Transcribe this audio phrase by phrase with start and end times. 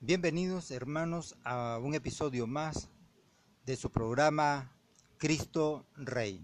[0.00, 2.88] Bienvenidos hermanos a un episodio más
[3.66, 4.70] de su programa
[5.16, 6.40] Cristo Rey.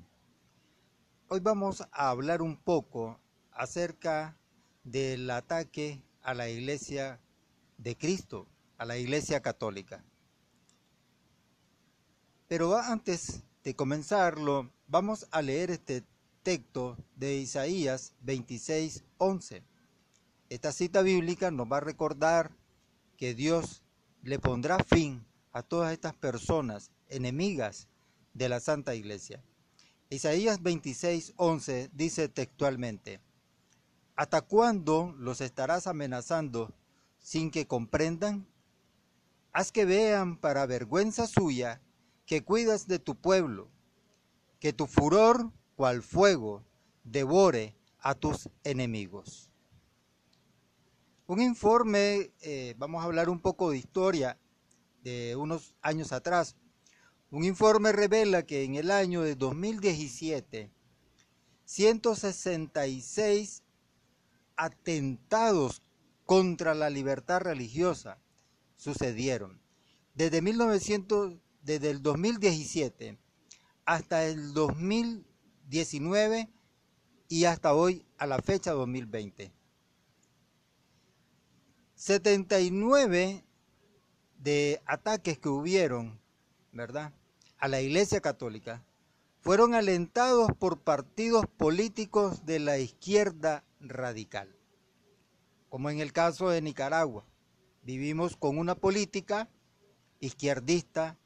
[1.28, 3.20] Hoy vamos a hablar un poco
[3.52, 4.36] acerca
[4.82, 7.20] del ataque a la iglesia
[7.78, 10.02] de Cristo, a la iglesia católica.
[12.48, 16.02] Pero antes de comenzarlo, vamos a leer este
[16.42, 19.62] texto de Isaías 26, 11.
[20.48, 22.50] Esta cita bíblica nos va a recordar
[23.16, 23.82] que Dios
[24.22, 27.88] le pondrá fin a todas estas personas enemigas
[28.32, 29.42] de la Santa Iglesia.
[30.10, 33.20] Isaías 26, 11 dice textualmente,
[34.16, 36.72] ¿Hasta cuándo los estarás amenazando
[37.18, 38.46] sin que comprendan?
[39.52, 41.80] Haz que vean para vergüenza suya
[42.26, 43.68] que cuidas de tu pueblo,
[44.60, 46.64] que tu furor, cual fuego,
[47.02, 49.50] devore a tus enemigos.
[51.26, 54.38] Un informe, eh, vamos a hablar un poco de historia
[55.02, 56.54] de unos años atrás.
[57.30, 60.70] Un informe revela que en el año de 2017,
[61.64, 63.62] 166
[64.56, 65.82] atentados
[66.26, 68.18] contra la libertad religiosa
[68.76, 69.62] sucedieron.
[70.12, 73.18] Desde, 1900, desde el 2017
[73.86, 76.50] hasta el 2019
[77.30, 79.63] y hasta hoy a la fecha 2020.
[82.04, 83.42] 79
[84.36, 86.20] de ataques que hubieron,
[86.70, 87.14] ¿verdad?
[87.56, 88.84] A la Iglesia Católica
[89.40, 94.54] fueron alentados por partidos políticos de la izquierda radical,
[95.70, 97.24] como en el caso de Nicaragua.
[97.84, 99.48] Vivimos con una política
[100.20, 101.16] izquierdista,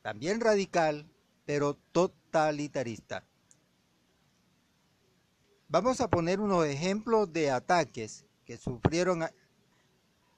[0.00, 1.10] también radical,
[1.44, 3.22] pero totalitarista.
[5.68, 9.22] Vamos a poner unos ejemplos de ataques que sufrieron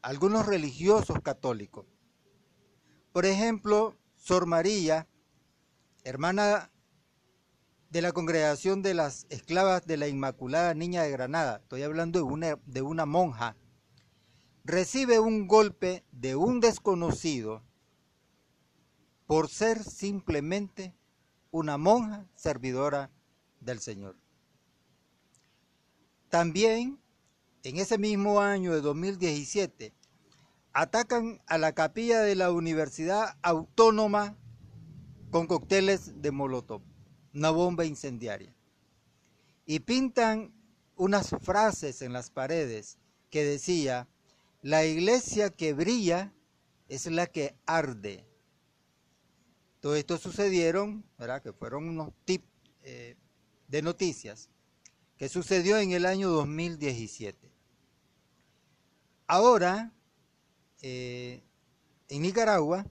[0.03, 1.87] algunos religiosos católicos.
[3.13, 5.09] Por ejemplo, Sor María,
[6.05, 6.71] hermana
[7.91, 12.25] de la congregación de las esclavas de la Inmaculada Niña de Granada, estoy hablando de
[12.25, 13.57] una, de una monja,
[14.65, 17.63] recibe un golpe de un desconocido
[19.27, 20.95] por ser simplemente
[21.51, 23.11] una monja servidora
[23.61, 24.17] del Señor.
[26.29, 27.01] También
[27.63, 29.95] en ese mismo año de 2017,
[30.81, 34.37] atacan a la capilla de la Universidad Autónoma
[35.33, 36.83] con cócteles de Molotov,
[37.35, 38.55] una bomba incendiaria.
[39.67, 40.55] Y pintan
[40.95, 42.97] unas frases en las paredes
[43.29, 44.07] que decía,
[44.63, 46.33] la iglesia que brilla
[46.87, 48.25] es la que arde.
[49.81, 51.43] Todo esto sucedieron, ¿verdad?
[51.43, 52.47] que fueron unos tips
[52.85, 53.17] eh,
[53.67, 54.49] de noticias,
[55.17, 57.51] que sucedió en el año 2017.
[59.27, 59.93] Ahora,
[60.83, 61.43] eh,
[62.09, 62.87] en Nicaragua,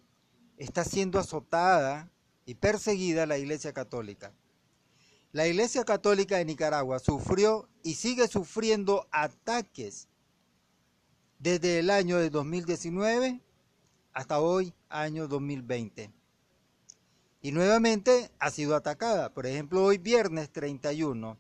[0.58, 2.12] está siendo azotada
[2.46, 4.34] y perseguida la Iglesia Católica.
[5.32, 10.08] La Iglesia Católica de Nicaragua sufrió y sigue sufriendo ataques
[11.40, 13.42] desde el año de 2019
[14.14, 16.12] hasta hoy, año 2020.
[17.42, 19.34] Y nuevamente ha sido atacada.
[19.34, 21.38] Por ejemplo, hoy viernes 31,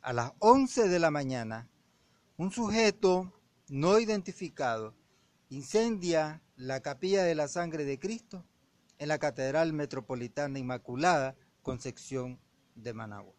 [0.00, 1.68] a las 11 de la mañana,
[2.36, 3.32] un sujeto
[3.68, 4.94] no identificado
[5.50, 8.46] incendia la capilla de la sangre de Cristo
[8.98, 12.40] en la Catedral Metropolitana Inmaculada Concepción
[12.76, 13.34] de Managua.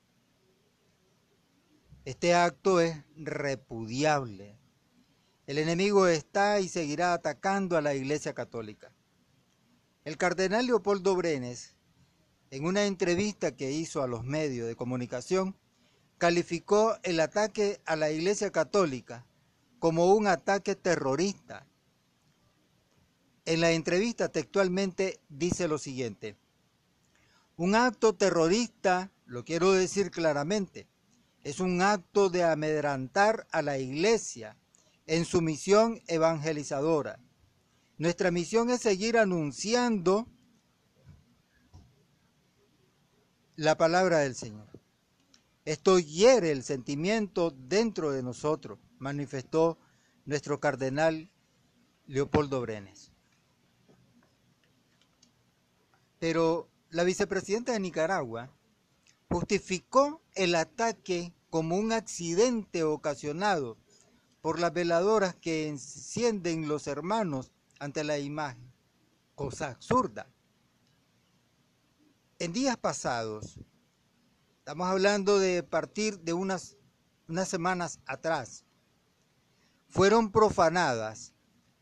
[2.04, 4.60] Este acto es repudiable.
[5.48, 8.92] El enemigo está y seguirá atacando a la Iglesia Católica.
[10.04, 11.76] El cardenal Leopoldo Brenes,
[12.50, 15.56] en una entrevista que hizo a los medios de comunicación,
[16.18, 19.26] calificó el ataque a la Iglesia Católica
[19.80, 21.68] como un ataque terrorista.
[23.46, 26.38] En la entrevista textualmente dice lo siguiente,
[27.58, 30.88] un acto terrorista, lo quiero decir claramente,
[31.44, 34.58] es un acto de amedrantar a la iglesia
[35.08, 37.20] en su misión evangelizadora.
[37.98, 40.28] Nuestra misión es seguir anunciando
[43.56, 44.68] la palabra del Señor.
[45.66, 49.78] Esto hiere el sentimiento dentro de nosotros manifestó
[50.26, 51.30] nuestro cardenal
[52.06, 53.11] Leopoldo Brenes.
[56.22, 58.54] Pero la vicepresidenta de Nicaragua
[59.28, 63.76] justificó el ataque como un accidente ocasionado
[64.40, 68.72] por las veladoras que encienden los hermanos ante la imagen.
[69.34, 70.30] Cosa absurda.
[72.38, 73.60] En días pasados,
[74.60, 76.78] estamos hablando de partir de unas,
[77.28, 78.64] unas semanas atrás,
[79.90, 81.34] fueron profanadas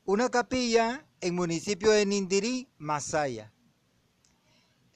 [0.06, 3.54] una capilla en municipio de Nindirí, Masaya.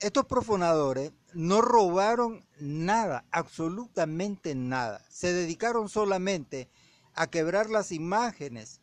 [0.04, 5.02] Estos profanadores no robaron nada, absolutamente nada.
[5.08, 6.68] Se dedicaron solamente
[7.14, 8.82] a quebrar las imágenes,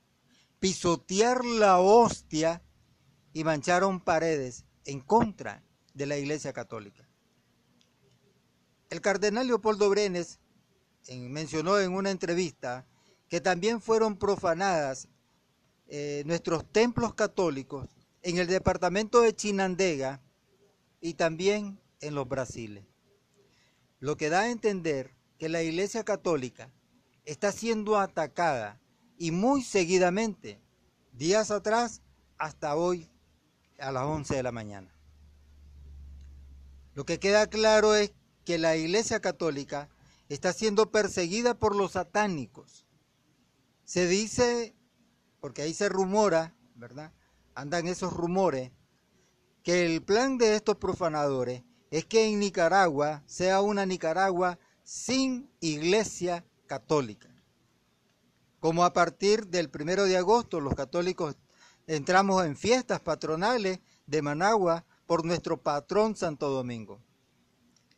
[0.59, 2.63] pisotear la hostia
[3.33, 5.63] y mancharon paredes en contra
[5.94, 7.07] de la Iglesia Católica.
[8.89, 10.39] El cardenal Leopoldo Brenes
[11.07, 12.88] mencionó en una entrevista
[13.29, 15.07] que también fueron profanadas
[15.88, 17.89] eh, nuestros templos católicos
[18.24, 20.19] en el departamento de Chinandega
[21.01, 22.86] y también en los Brasiles.
[24.00, 26.71] Lo que da a entender que la Iglesia Católica
[27.25, 28.80] está siendo atacada
[29.18, 30.62] y muy seguidamente,
[31.12, 32.01] días atrás
[32.38, 33.09] hasta hoy
[33.80, 34.95] a las 11 de la mañana.
[36.94, 38.13] Lo que queda claro es
[38.45, 39.89] que la Iglesia Católica
[40.30, 42.86] está siendo perseguida por los satánicos.
[43.83, 44.75] Se dice,
[45.39, 47.12] porque ahí se rumora, ¿verdad?
[47.56, 48.71] Andan esos rumores,
[49.63, 56.46] que el plan de estos profanadores es que en Nicaragua sea una Nicaragua sin iglesia
[56.68, 57.30] católica.
[58.60, 61.36] Como a partir del primero de agosto los católicos
[61.88, 67.02] entramos en fiestas patronales de Managua por nuestro patrón Santo Domingo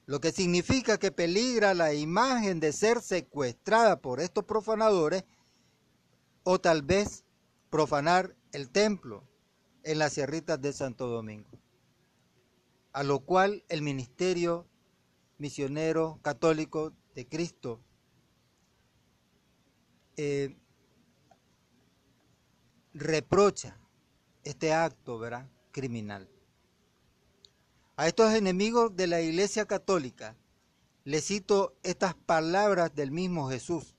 [0.05, 5.23] lo que significa que peligra la imagen de ser secuestrada por estos profanadores
[6.43, 7.23] o tal vez
[7.69, 9.23] profanar el templo
[9.83, 11.49] en las sierritas de Santo Domingo.
[12.91, 14.67] A lo cual el ministerio
[15.37, 17.81] misionero católico de Cristo
[20.15, 20.55] eh,
[22.93, 23.77] reprocha
[24.43, 25.49] este acto ¿verdad?
[25.71, 26.29] criminal.
[27.95, 30.35] A estos enemigos de la Iglesia Católica
[31.03, 33.95] les cito estas palabras del mismo Jesús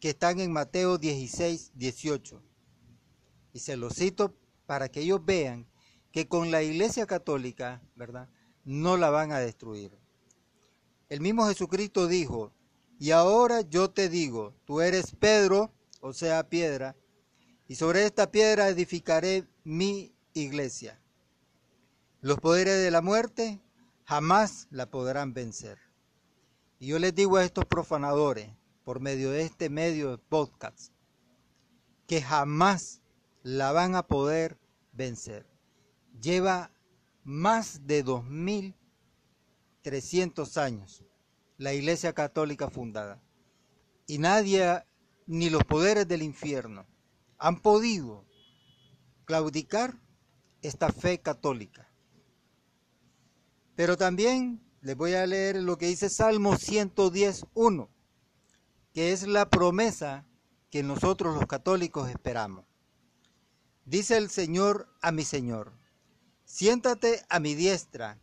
[0.00, 2.42] que están en Mateo 16, 18.
[3.52, 4.34] Y se los cito
[4.66, 5.66] para que ellos vean
[6.12, 8.28] que con la Iglesia Católica, ¿verdad?
[8.64, 9.92] No la van a destruir.
[11.08, 12.52] El mismo Jesucristo dijo,
[12.98, 16.96] y ahora yo te digo, tú eres Pedro, o sea, piedra,
[17.68, 21.00] y sobre esta piedra edificaré mi iglesia
[22.26, 23.60] los poderes de la muerte
[24.04, 25.78] jamás la podrán vencer.
[26.80, 28.50] Y yo les digo a estos profanadores,
[28.82, 30.92] por medio de este medio de podcast,
[32.08, 33.00] que jamás
[33.46, 34.58] la van a poder
[34.92, 35.46] vencer.
[36.20, 36.72] Lleva
[37.22, 41.04] más de 2.300 años
[41.56, 43.22] la Iglesia Católica fundada.
[44.08, 44.82] Y nadie,
[45.28, 46.88] ni los poderes del infierno,
[47.38, 48.26] han podido
[49.26, 49.94] claudicar
[50.60, 51.88] esta fe católica.
[53.76, 57.88] Pero también les voy a leer lo que dice Salmo 110.1,
[58.92, 60.26] que es la promesa
[60.68, 62.64] que nosotros los católicos esperamos.
[63.86, 65.72] Dice el Señor a mi Señor,
[66.44, 68.18] siéntate a mi diestra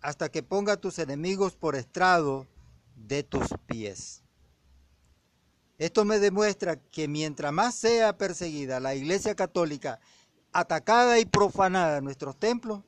[0.00, 2.46] hasta que ponga a tus enemigos por estrado
[2.96, 4.22] de tus pies.
[5.76, 10.00] Esto me demuestra que mientras más sea perseguida la Iglesia Católica,
[10.52, 12.82] atacada y profanada en nuestros templos,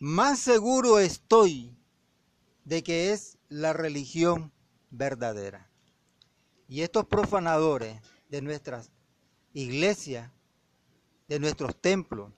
[0.00, 1.76] más seguro estoy
[2.64, 4.50] de que es la religión
[4.90, 5.70] verdadera.
[6.66, 8.90] Y estos profanadores de nuestras
[9.52, 10.32] iglesias,
[11.30, 12.32] de nuestros templos,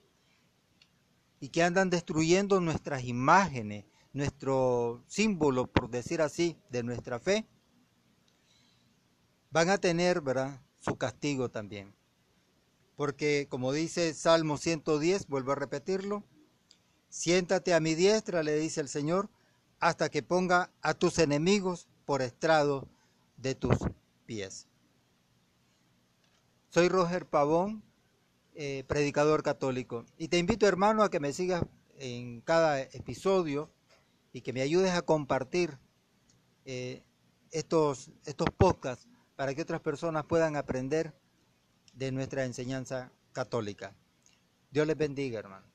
[1.39, 7.45] y que andan destruyendo nuestras imágenes, nuestro símbolo, por decir así, de nuestra fe,
[9.49, 11.93] van a tener, ¿verdad?, su castigo también.
[12.95, 16.23] Porque como dice Salmo 110, vuelvo a repetirlo,
[17.09, 19.29] Siéntate a mi diestra, le dice el Señor,
[19.79, 22.87] hasta que ponga a tus enemigos por estrado
[23.37, 23.77] de tus
[24.25, 24.67] pies.
[26.69, 27.83] Soy Roger Pavón,
[28.55, 31.63] eh, predicador católico, y te invito hermano a que me sigas
[31.97, 33.71] en cada episodio
[34.31, 35.77] y que me ayudes a compartir
[36.65, 37.03] eh,
[37.51, 41.13] estos, estos podcasts para que otras personas puedan aprender
[41.93, 43.95] de nuestra enseñanza católica.
[44.71, 45.72] Dios les bendiga, hermano.